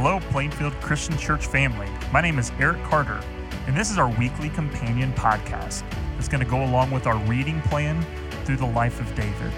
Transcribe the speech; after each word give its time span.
Hello, 0.00 0.20
Plainfield 0.30 0.74
Christian 0.74 1.18
Church 1.18 1.48
family. 1.48 1.88
My 2.12 2.20
name 2.20 2.38
is 2.38 2.52
Eric 2.60 2.80
Carter, 2.84 3.20
and 3.66 3.76
this 3.76 3.90
is 3.90 3.98
our 3.98 4.08
weekly 4.10 4.48
companion 4.48 5.12
podcast 5.14 5.82
that's 6.14 6.28
going 6.28 6.38
to 6.38 6.46
go 6.48 6.62
along 6.62 6.92
with 6.92 7.08
our 7.08 7.18
reading 7.24 7.60
plan 7.62 8.06
through 8.44 8.58
the 8.58 8.64
life 8.64 9.00
of 9.00 9.12
David. 9.16 9.52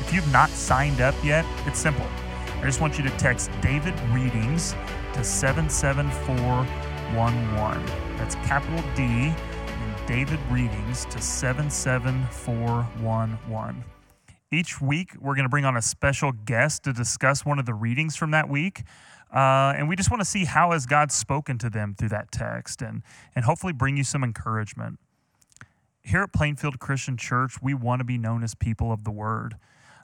If 0.00 0.12
you've 0.12 0.32
not 0.32 0.50
signed 0.50 1.00
up 1.00 1.14
yet, 1.22 1.46
it's 1.64 1.78
simple. 1.78 2.08
I 2.56 2.62
just 2.64 2.80
want 2.80 2.98
you 2.98 3.04
to 3.04 3.10
text 3.18 3.52
David 3.60 3.94
Readings 4.10 4.74
to 5.12 5.22
77411. 5.22 7.86
That's 8.16 8.34
capital 8.34 8.82
D 8.96 9.04
and 9.04 10.06
David 10.08 10.40
Readings 10.50 11.04
to 11.04 11.22
77411. 11.22 13.84
Each 14.50 14.80
week, 14.80 15.14
we're 15.20 15.36
going 15.36 15.44
to 15.44 15.48
bring 15.48 15.64
on 15.64 15.76
a 15.76 15.82
special 15.82 16.32
guest 16.32 16.82
to 16.84 16.92
discuss 16.92 17.44
one 17.44 17.60
of 17.60 17.66
the 17.66 17.74
readings 17.74 18.16
from 18.16 18.32
that 18.32 18.48
week. 18.48 18.82
Uh, 19.34 19.74
and 19.76 19.88
we 19.88 19.96
just 19.96 20.10
want 20.10 20.20
to 20.20 20.24
see 20.24 20.44
how 20.44 20.70
has 20.70 20.86
God 20.86 21.10
spoken 21.10 21.58
to 21.58 21.68
them 21.68 21.96
through 21.98 22.10
that 22.10 22.30
text 22.30 22.80
and, 22.80 23.02
and 23.34 23.44
hopefully 23.44 23.72
bring 23.72 23.96
you 23.96 24.04
some 24.04 24.22
encouragement. 24.22 25.00
Here 26.02 26.22
at 26.22 26.32
Plainfield 26.32 26.78
Christian 26.78 27.16
Church, 27.16 27.60
we 27.60 27.74
want 27.74 27.98
to 28.00 28.04
be 28.04 28.16
known 28.16 28.44
as 28.44 28.54
people 28.54 28.92
of 28.92 29.02
the 29.02 29.10
Word. 29.10 29.56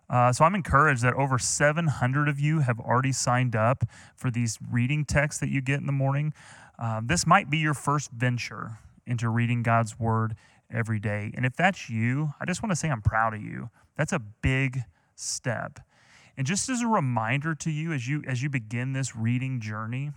Uh, 0.09 0.33
so 0.33 0.45
I'm 0.45 0.57
encouraged 0.57 1.03
that 1.03 1.15
over 1.15 1.39
700 1.39 2.29
of 2.29 2.41
you 2.41 2.61
have 2.61 2.81
already 2.81 3.13
signed 3.13 3.55
up 3.55 3.85
for 4.17 4.31
these 4.31 4.59
reading 4.69 5.05
texts 5.05 5.41
that 5.41 5.49
you 5.49 5.61
get 5.61 5.79
in 5.79 5.87
the 5.87 5.93
morning. 5.93 6.35
Uh, 6.77 7.01
this 7.05 7.27
might 7.27 7.49
be 7.49 7.59
your 7.59 7.75
first 7.75 8.11
venture 8.11 8.79
into 9.07 9.29
reading 9.29 9.63
God's 9.63 9.99
Word 10.01 10.35
every 10.73 10.99
day. 10.99 11.31
And 11.35 11.47
if 11.47 11.55
that's 11.55 11.89
you, 11.89 12.31
I 12.41 12.47
just 12.47 12.63
want 12.63 12.73
to 12.73 12.77
say 12.77 12.89
I'm 12.89 13.03
proud 13.03 13.35
of 13.35 13.43
you. 13.43 13.71
That's 13.97 14.13
a 14.13 14.19
big 14.19 14.83
step. 15.15 15.79
And 16.41 16.47
just 16.47 16.71
as 16.71 16.81
a 16.81 16.87
reminder 16.87 17.55
to 17.55 17.71
you 17.71 17.93
as 17.93 18.09
you 18.09 18.25
as 18.27 18.43
you 18.43 18.49
begin 18.49 18.95
this 18.95 19.15
reading 19.15 19.61
journey, 19.61 20.13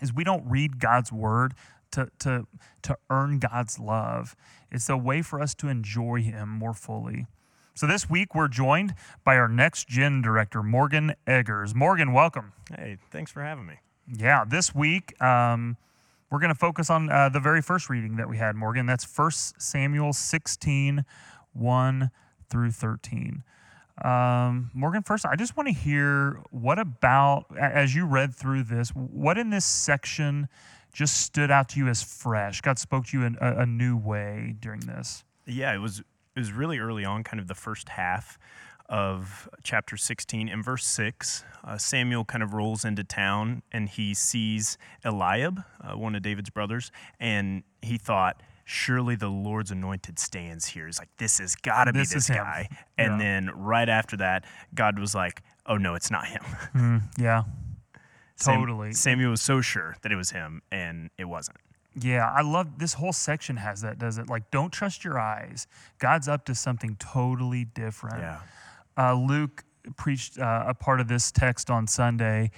is 0.00 0.10
we 0.10 0.24
don't 0.24 0.42
read 0.48 0.80
God's 0.80 1.12
word 1.12 1.52
to, 1.90 2.08
to, 2.20 2.46
to 2.80 2.96
earn 3.10 3.40
God's 3.40 3.78
love. 3.78 4.34
It's 4.72 4.88
a 4.88 4.96
way 4.96 5.20
for 5.20 5.42
us 5.42 5.54
to 5.56 5.68
enjoy 5.68 6.22
Him 6.22 6.48
more 6.48 6.72
fully. 6.72 7.26
So 7.74 7.86
this 7.86 8.08
week 8.08 8.34
we're 8.34 8.48
joined 8.48 8.94
by 9.22 9.36
our 9.36 9.46
next 9.46 9.86
gen 9.86 10.22
director, 10.22 10.62
Morgan 10.62 11.12
Eggers. 11.26 11.74
Morgan, 11.74 12.14
welcome. 12.14 12.54
Hey, 12.74 12.96
thanks 13.10 13.30
for 13.30 13.42
having 13.42 13.66
me. 13.66 13.74
Yeah, 14.10 14.46
this 14.48 14.74
week 14.74 15.20
um, 15.20 15.76
we're 16.30 16.40
going 16.40 16.54
to 16.54 16.58
focus 16.58 16.88
on 16.88 17.12
uh, 17.12 17.28
the 17.28 17.38
very 17.38 17.60
first 17.60 17.90
reading 17.90 18.16
that 18.16 18.30
we 18.30 18.38
had, 18.38 18.56
Morgan. 18.56 18.86
That's 18.86 19.04
1 19.04 19.30
Samuel 19.58 20.14
16, 20.14 21.04
1 21.52 22.10
through 22.48 22.70
13. 22.70 23.42
Um, 24.02 24.70
Morgan, 24.74 25.02
first, 25.02 25.24
I 25.24 25.36
just 25.36 25.56
want 25.56 25.68
to 25.68 25.74
hear 25.74 26.40
what 26.50 26.78
about, 26.78 27.46
as 27.56 27.94
you 27.94 28.06
read 28.06 28.34
through 28.34 28.64
this, 28.64 28.90
what 28.90 29.38
in 29.38 29.50
this 29.50 29.64
section 29.64 30.48
just 30.92 31.20
stood 31.20 31.50
out 31.50 31.68
to 31.70 31.78
you 31.78 31.88
as 31.88 32.02
fresh? 32.02 32.60
God 32.60 32.78
spoke 32.78 33.06
to 33.06 33.18
you 33.18 33.24
in 33.24 33.36
a, 33.40 33.60
a 33.60 33.66
new 33.66 33.96
way 33.96 34.56
during 34.60 34.80
this. 34.80 35.24
Yeah, 35.46 35.74
it 35.74 35.78
was 35.78 36.00
it 36.00 36.40
was 36.40 36.52
really 36.52 36.78
early 36.78 37.04
on, 37.04 37.22
kind 37.22 37.38
of 37.38 37.46
the 37.46 37.54
first 37.54 37.90
half 37.90 38.38
of 38.88 39.48
chapter 39.62 39.96
16. 39.96 40.48
In 40.48 40.62
verse 40.62 40.84
6, 40.84 41.44
uh, 41.62 41.78
Samuel 41.78 42.24
kind 42.24 42.42
of 42.42 42.52
rolls 42.52 42.84
into 42.84 43.04
town 43.04 43.62
and 43.72 43.88
he 43.88 44.14
sees 44.14 44.76
Eliab, 45.04 45.62
uh, 45.80 45.96
one 45.96 46.14
of 46.14 46.22
David's 46.22 46.50
brothers, 46.50 46.90
and 47.20 47.62
he 47.82 47.96
thought, 47.96 48.42
surely 48.64 49.14
the 49.14 49.28
Lord's 49.28 49.70
anointed 49.70 50.18
stands 50.18 50.66
here. 50.66 50.86
He's 50.86 50.98
like, 50.98 51.10
this 51.18 51.38
has 51.38 51.54
got 51.54 51.84
to 51.84 51.92
be 51.92 52.00
this 52.00 52.28
guy. 52.28 52.68
And 52.98 53.12
yeah. 53.12 53.18
then 53.18 53.50
right 53.54 53.88
after 53.88 54.16
that, 54.18 54.44
God 54.74 54.98
was 54.98 55.14
like, 55.14 55.42
oh 55.66 55.76
no, 55.76 55.94
it's 55.94 56.10
not 56.10 56.26
him. 56.26 56.42
Mm, 56.74 57.02
yeah, 57.18 57.44
totally. 58.40 58.92
Samuel 58.94 59.30
was 59.30 59.40
so 59.40 59.60
sure 59.60 59.96
that 60.02 60.10
it 60.10 60.16
was 60.16 60.32
him, 60.32 60.60
and 60.72 61.10
it 61.18 61.24
wasn't. 61.24 61.58
Yeah, 62.00 62.28
I 62.28 62.42
love 62.42 62.78
this 62.78 62.94
whole 62.94 63.12
section 63.12 63.56
has 63.56 63.82
that, 63.82 63.98
does 63.98 64.18
it? 64.18 64.28
Like, 64.28 64.50
don't 64.50 64.72
trust 64.72 65.04
your 65.04 65.18
eyes. 65.18 65.68
God's 65.98 66.26
up 66.26 66.44
to 66.46 66.54
something 66.54 66.96
totally 66.98 67.64
different. 67.64 68.18
Yeah. 68.18 68.38
Uh, 68.96 69.14
Luke 69.14 69.64
preached 69.96 70.38
uh, 70.38 70.64
a 70.66 70.74
part 70.74 71.00
of 71.00 71.06
this 71.06 71.30
text 71.30 71.70
on 71.70 71.86
Sunday, 71.86 72.50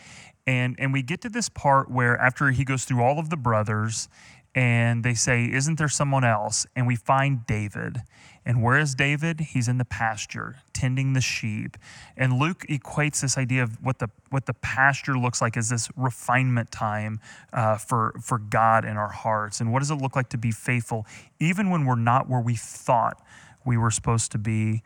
and 0.46 0.76
and 0.78 0.92
we 0.92 1.02
get 1.02 1.20
to 1.22 1.28
this 1.28 1.48
part 1.48 1.90
where 1.90 2.16
after 2.16 2.50
he 2.50 2.64
goes 2.64 2.84
through 2.84 3.02
all 3.02 3.18
of 3.18 3.28
the 3.28 3.36
brothers 3.36 4.08
and 4.56 5.04
they 5.04 5.12
say, 5.12 5.44
Isn't 5.52 5.76
there 5.76 5.88
someone 5.88 6.24
else? 6.24 6.66
And 6.74 6.86
we 6.86 6.96
find 6.96 7.46
David. 7.46 8.02
And 8.44 8.62
where 8.62 8.78
is 8.78 8.94
David? 8.94 9.40
He's 9.40 9.68
in 9.68 9.76
the 9.76 9.84
pasture, 9.84 10.56
tending 10.72 11.12
the 11.12 11.20
sheep. 11.20 11.76
And 12.16 12.38
Luke 12.38 12.64
equates 12.68 13.20
this 13.20 13.36
idea 13.36 13.64
of 13.64 13.82
what 13.84 13.98
the, 13.98 14.08
what 14.30 14.46
the 14.46 14.54
pasture 14.54 15.18
looks 15.18 15.42
like 15.42 15.56
as 15.56 15.68
this 15.68 15.90
refinement 15.96 16.70
time 16.70 17.20
uh, 17.52 17.76
for, 17.76 18.14
for 18.22 18.38
God 18.38 18.84
in 18.84 18.96
our 18.96 19.10
hearts. 19.10 19.60
And 19.60 19.72
what 19.72 19.80
does 19.80 19.90
it 19.90 19.96
look 19.96 20.16
like 20.16 20.30
to 20.30 20.38
be 20.38 20.52
faithful, 20.52 21.06
even 21.38 21.70
when 21.70 21.84
we're 21.84 21.96
not 21.96 22.28
where 22.28 22.40
we 22.40 22.54
thought 22.54 23.20
we 23.64 23.76
were 23.76 23.90
supposed 23.90 24.32
to 24.32 24.38
be? 24.38 24.82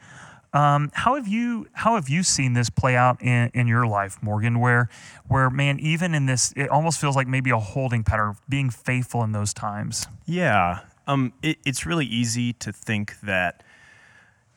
Um, 0.52 0.90
how 0.94 1.14
have 1.14 1.28
you 1.28 1.68
how 1.72 1.94
have 1.94 2.08
you 2.08 2.22
seen 2.22 2.54
this 2.54 2.70
play 2.70 2.96
out 2.96 3.22
in, 3.22 3.50
in 3.54 3.66
your 3.68 3.86
life, 3.86 4.18
Morgan? 4.22 4.58
Where 4.58 4.88
where 5.28 5.48
man, 5.48 5.78
even 5.78 6.14
in 6.14 6.26
this, 6.26 6.52
it 6.56 6.68
almost 6.68 7.00
feels 7.00 7.14
like 7.14 7.28
maybe 7.28 7.50
a 7.50 7.58
holding 7.58 8.02
pattern, 8.02 8.36
being 8.48 8.70
faithful 8.70 9.22
in 9.22 9.32
those 9.32 9.54
times. 9.54 10.06
Yeah, 10.26 10.80
um, 11.06 11.32
it, 11.42 11.58
it's 11.64 11.86
really 11.86 12.06
easy 12.06 12.52
to 12.54 12.72
think 12.72 13.20
that 13.20 13.62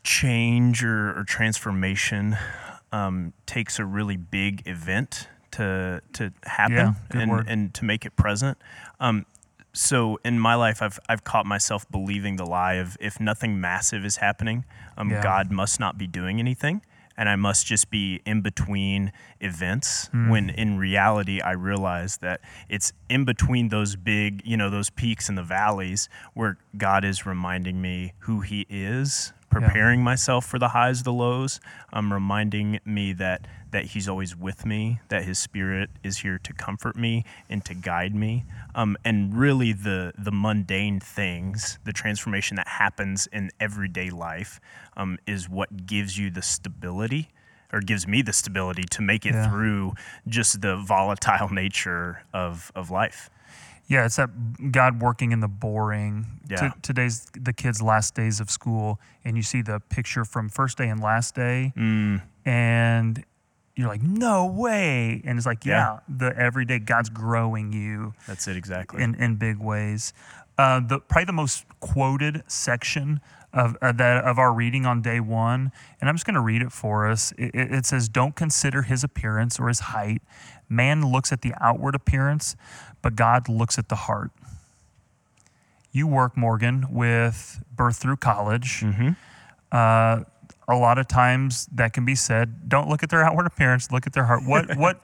change 0.03 0.83
or, 0.83 1.17
or 1.17 1.23
transformation 1.23 2.37
um, 2.91 3.33
takes 3.45 3.79
a 3.79 3.85
really 3.85 4.17
big 4.17 4.63
event 4.65 5.27
to 5.51 6.01
to 6.13 6.33
happen 6.43 6.95
yeah, 7.13 7.21
and, 7.21 7.47
and 7.47 7.73
to 7.75 7.85
make 7.85 8.05
it 8.05 8.15
present. 8.15 8.57
Um, 8.99 9.25
so 9.73 10.19
in 10.23 10.39
my 10.39 10.55
life, 10.55 10.81
I've 10.81 10.99
I've 11.09 11.23
caught 11.23 11.45
myself 11.45 11.89
believing 11.89 12.35
the 12.35 12.45
lie 12.45 12.73
of 12.73 12.95
if 12.99 13.19
nothing 13.19 13.59
massive 13.59 14.05
is 14.05 14.17
happening, 14.17 14.65
um, 14.97 15.09
yeah. 15.09 15.21
God 15.21 15.51
must 15.51 15.79
not 15.79 15.97
be 15.97 16.05
doing 16.05 16.39
anything, 16.39 16.83
and 17.17 17.27
I 17.27 17.35
must 17.35 17.65
just 17.65 17.89
be 17.89 18.21
in 18.25 18.41
between 18.41 19.11
events. 19.41 20.09
Mm. 20.13 20.29
When 20.29 20.49
in 20.51 20.77
reality, 20.77 21.41
I 21.41 21.51
realize 21.51 22.17
that 22.17 22.41
it's 22.69 22.93
in 23.09 23.25
between 23.25 23.69
those 23.69 23.95
big, 23.95 24.43
you 24.45 24.57
know, 24.57 24.69
those 24.69 24.91
peaks 24.91 25.27
and 25.27 25.37
the 25.37 25.43
valleys 25.43 26.07
where 26.35 26.57
God 26.77 27.03
is 27.03 27.25
reminding 27.25 27.81
me 27.81 28.13
who 28.19 28.41
He 28.41 28.67
is 28.69 29.33
preparing 29.53 29.99
yeah. 29.99 30.05
myself 30.05 30.45
for 30.45 30.59
the 30.59 30.69
highs, 30.69 31.03
the 31.03 31.13
lows, 31.13 31.59
um, 31.91 32.11
reminding 32.11 32.79
me 32.85 33.13
that 33.13 33.47
that 33.71 33.85
He's 33.85 34.07
always 34.07 34.35
with 34.35 34.65
me, 34.65 34.99
that 35.09 35.23
His 35.23 35.39
Spirit 35.39 35.89
is 36.03 36.19
here 36.19 36.39
to 36.39 36.53
comfort 36.53 36.95
me 36.95 37.25
and 37.49 37.63
to 37.65 37.73
guide 37.73 38.13
me, 38.15 38.45
um, 38.75 38.97
and 39.03 39.35
really 39.35 39.73
the 39.73 40.13
the 40.17 40.31
mundane 40.31 40.99
things, 40.99 41.79
the 41.83 41.93
transformation 41.93 42.55
that 42.55 42.67
happens 42.67 43.27
in 43.27 43.51
everyday 43.59 44.09
life, 44.09 44.59
um, 44.97 45.17
is 45.27 45.49
what 45.49 45.85
gives 45.85 46.17
you 46.17 46.29
the 46.29 46.41
stability. 46.41 47.29
Or 47.71 47.79
gives 47.81 48.07
me 48.07 48.21
the 48.21 48.33
stability 48.33 48.83
to 48.91 49.01
make 49.01 49.25
it 49.25 49.33
yeah. 49.33 49.49
through 49.49 49.93
just 50.27 50.61
the 50.61 50.75
volatile 50.75 51.49
nature 51.51 52.21
of, 52.31 52.71
of 52.75 52.91
life. 52.91 53.31
Yeah, 53.87 54.05
it's 54.05 54.15
that 54.15 54.71
God 54.71 55.01
working 55.01 55.31
in 55.31 55.39
the 55.39 55.47
boring. 55.47 56.25
Yeah. 56.49 56.69
T- 56.69 56.79
today's 56.81 57.27
the 57.33 57.53
kids' 57.53 57.81
last 57.81 58.15
days 58.15 58.39
of 58.39 58.49
school, 58.49 58.99
and 59.25 59.35
you 59.35 59.43
see 59.43 59.61
the 59.61 59.79
picture 59.79 60.25
from 60.25 60.49
first 60.49 60.77
day 60.77 60.87
and 60.87 61.01
last 61.01 61.35
day, 61.35 61.73
mm. 61.75 62.21
and 62.45 63.25
you're 63.75 63.87
like, 63.87 64.03
no 64.03 64.45
way. 64.45 65.21
And 65.25 65.37
it's 65.37 65.45
like, 65.45 65.65
yeah, 65.65 65.99
yeah, 66.09 66.27
the 66.27 66.37
everyday 66.37 66.79
God's 66.79 67.09
growing 67.09 67.73
you. 67.73 68.13
That's 68.27 68.47
it 68.47 68.57
exactly. 68.57 69.01
In 69.01 69.15
in 69.15 69.35
big 69.35 69.59
ways. 69.59 70.13
Uh, 70.57 70.79
the 70.79 70.99
probably 70.99 71.25
the 71.25 71.33
most 71.33 71.65
quoted 71.79 72.43
section 72.47 73.19
of 73.53 73.75
uh, 73.81 73.91
that 73.91 74.23
of 74.23 74.37
our 74.37 74.53
reading 74.53 74.85
on 74.85 75.01
day 75.01 75.19
one, 75.19 75.71
and 75.99 76.09
I'm 76.09 76.15
just 76.15 76.25
going 76.25 76.35
to 76.35 76.41
read 76.41 76.61
it 76.61 76.71
for 76.71 77.09
us. 77.09 77.31
It, 77.37 77.51
it 77.55 77.85
says, 77.85 78.09
"Don't 78.09 78.35
consider 78.35 78.83
his 78.83 79.03
appearance 79.03 79.59
or 79.59 79.67
his 79.67 79.79
height. 79.79 80.21
Man 80.69 81.11
looks 81.11 81.31
at 81.31 81.41
the 81.41 81.53
outward 81.59 81.95
appearance, 81.95 82.55
but 83.01 83.15
God 83.15 83.49
looks 83.49 83.79
at 83.79 83.89
the 83.89 83.95
heart." 83.95 84.31
You 85.91 86.07
work, 86.07 86.35
Morgan, 86.35 86.87
with 86.89 87.63
Birth 87.75 87.97
Through 87.97 88.17
College. 88.17 88.81
Mm-hmm. 88.81 89.09
Uh, 89.71 90.23
a 90.67 90.77
lot 90.77 90.97
of 90.97 91.07
times 91.07 91.67
that 91.73 91.93
can 91.93 92.05
be 92.05 92.15
said. 92.15 92.69
Don't 92.69 92.89
look 92.89 93.03
at 93.03 93.09
their 93.09 93.23
outward 93.25 93.47
appearance. 93.47 93.91
Look 93.91 94.07
at 94.07 94.13
their 94.13 94.25
heart. 94.25 94.43
What 94.45 94.75
what 94.77 95.01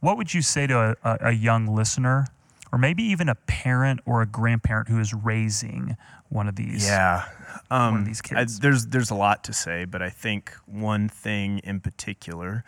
what 0.00 0.16
would 0.16 0.34
you 0.34 0.42
say 0.42 0.66
to 0.66 0.96
a, 1.02 1.18
a 1.28 1.32
young 1.32 1.66
listener 1.66 2.26
or 2.74 2.78
maybe 2.78 3.04
even 3.04 3.28
a 3.28 3.36
parent 3.36 4.00
or 4.04 4.20
a 4.20 4.26
grandparent 4.26 4.88
who 4.88 4.98
is 4.98 5.14
raising 5.14 5.96
one 6.28 6.48
of 6.48 6.56
these. 6.56 6.84
Yeah, 6.84 7.24
um, 7.70 7.92
one 7.92 8.00
of 8.00 8.06
these 8.06 8.20
kids. 8.20 8.58
I, 8.58 8.62
there's 8.62 8.86
there's 8.86 9.10
a 9.10 9.14
lot 9.14 9.44
to 9.44 9.52
say, 9.52 9.84
but 9.84 10.02
I 10.02 10.10
think 10.10 10.52
one 10.66 11.08
thing 11.08 11.60
in 11.60 11.78
particular 11.78 12.64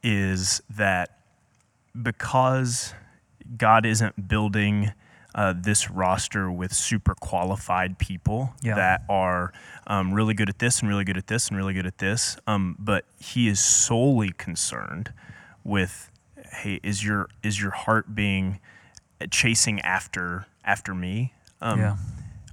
is 0.00 0.62
that 0.70 1.18
because 2.00 2.94
God 3.56 3.84
isn't 3.84 4.28
building 4.28 4.92
uh, 5.34 5.54
this 5.56 5.90
roster 5.90 6.50
with 6.50 6.72
super 6.72 7.14
qualified 7.14 7.98
people 7.98 8.54
yeah. 8.62 8.74
that 8.74 9.04
are 9.08 9.52
um, 9.86 10.12
really 10.12 10.34
good 10.34 10.48
at 10.48 10.58
this 10.58 10.80
and 10.80 10.88
really 10.88 11.04
good 11.04 11.16
at 11.16 11.26
this 11.26 11.48
and 11.48 11.56
really 11.56 11.74
good 11.74 11.86
at 11.86 11.98
this, 11.98 12.36
um, 12.46 12.76
but 12.78 13.04
He 13.18 13.48
is 13.48 13.60
solely 13.60 14.30
concerned 14.30 15.12
with 15.64 16.10
hey, 16.52 16.80
is 16.82 17.04
your 17.04 17.28
is 17.42 17.60
your 17.60 17.70
heart 17.70 18.14
being 18.14 18.60
chasing 19.30 19.80
after 19.80 20.46
after 20.64 20.94
me? 20.94 21.32
Um, 21.60 21.80
yeah. 21.80 21.96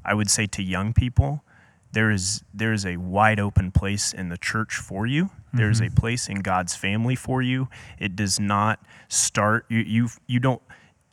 I 0.06 0.14
would 0.14 0.30
say 0.30 0.46
to 0.48 0.64
young 0.64 0.94
people, 0.94 1.44
there 1.92 2.12
is 2.12 2.44
there 2.54 2.74
is 2.74 2.86
a 2.86 2.98
wide 2.98 3.40
open 3.40 3.72
place 3.72 4.14
in 4.14 4.30
the 4.30 4.38
church 4.38 4.76
for 4.76 5.06
you. 5.06 5.26
Mm-hmm. 5.26 5.58
There 5.58 5.70
is 5.70 5.81
a 5.81 5.90
place 5.90 6.30
in 6.30 6.40
God's 6.40 6.76
family 6.76 7.16
for 7.16 7.42
you. 7.42 7.68
It 7.98 8.16
does 8.16 8.40
not 8.40 8.80
start 9.08 9.66
you 9.70 9.80
you 9.80 10.10
you 10.28 10.40
don't 10.40 10.62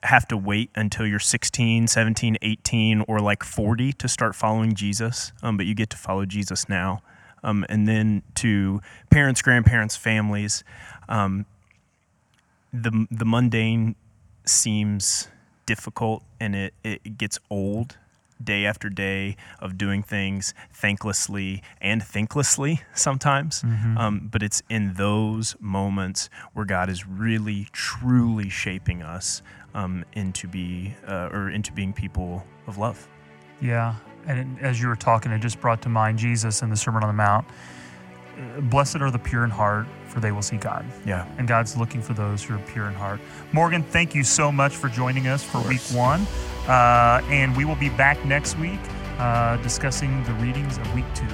have 0.06 0.26
to 0.28 0.36
wait 0.36 0.70
until 0.74 1.06
you're 1.06 1.18
16, 1.18 1.86
17, 1.88 2.36
18 2.40 3.04
or 3.08 3.20
like 3.20 3.42
40 3.42 3.92
to 3.94 4.08
start 4.08 4.34
following 4.34 4.74
Jesus, 4.74 5.32
um, 5.42 5.56
but 5.56 5.66
you 5.66 5.74
get 5.74 5.90
to 5.90 5.96
follow 5.96 6.24
Jesus 6.24 6.68
now. 6.68 7.02
Um, 7.42 7.64
and 7.68 7.86
then 7.86 8.22
to 8.36 8.80
parents, 9.10 9.42
grandparents, 9.42 9.96
families, 9.96 10.64
um, 11.08 11.46
the 12.72 13.06
the 13.10 13.24
mundane 13.24 13.94
seems 14.44 15.28
difficult 15.64 16.22
and 16.40 16.54
it, 16.54 16.74
it 16.84 17.18
gets 17.18 17.38
old 17.50 17.98
day 18.42 18.66
after 18.66 18.88
day 18.88 19.36
of 19.60 19.78
doing 19.78 20.02
things 20.02 20.54
thanklessly 20.74 21.62
and 21.80 22.02
thinklessly 22.02 22.80
sometimes. 22.94 23.62
Mm-hmm. 23.62 23.98
Um, 23.98 24.28
but 24.30 24.42
it's 24.42 24.62
in 24.68 24.94
those 24.94 25.56
moments 25.60 26.28
where 26.52 26.64
God 26.64 26.88
is 26.88 27.06
really, 27.06 27.68
truly 27.72 28.48
shaping 28.48 29.02
us 29.02 29.42
um, 29.74 30.04
into 30.14 30.48
be 30.48 30.94
uh, 31.06 31.28
or 31.32 31.50
into 31.50 31.72
being 31.72 31.92
people 31.92 32.44
of 32.66 32.78
love. 32.78 33.08
Yeah, 33.60 33.94
and 34.26 34.58
as 34.60 34.80
you 34.80 34.88
were 34.88 34.96
talking, 34.96 35.32
it 35.32 35.38
just 35.38 35.60
brought 35.60 35.82
to 35.82 35.88
mind 35.88 36.18
Jesus 36.18 36.62
in 36.62 36.70
the 36.70 36.76
Sermon 36.76 37.02
on 37.02 37.08
the 37.08 37.14
Mount. 37.14 37.46
Blessed 38.70 38.96
are 38.96 39.10
the 39.10 39.18
pure 39.18 39.44
in 39.44 39.50
heart, 39.50 39.86
for 40.08 40.20
they 40.20 40.30
will 40.30 40.42
see 40.42 40.58
God. 40.58 40.84
Yeah. 41.06 41.26
And 41.38 41.48
God's 41.48 41.76
looking 41.76 42.02
for 42.02 42.12
those 42.12 42.42
who 42.42 42.54
are 42.54 42.58
pure 42.58 42.86
in 42.86 42.94
heart. 42.94 43.20
Morgan, 43.52 43.82
thank 43.82 44.14
you 44.14 44.24
so 44.24 44.52
much 44.52 44.76
for 44.76 44.88
joining 44.88 45.26
us 45.26 45.42
for 45.42 45.66
week 45.66 45.80
one. 45.92 46.26
Uh, 46.68 47.20
and 47.30 47.56
we 47.56 47.64
will 47.64 47.76
be 47.76 47.88
back 47.90 48.22
next 48.24 48.58
week 48.58 48.80
uh, 49.18 49.56
discussing 49.58 50.22
the 50.24 50.32
readings 50.34 50.78
of 50.78 50.94
week 50.94 51.06
two. 51.14 51.28